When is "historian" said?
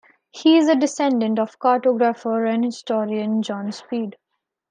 2.65-3.43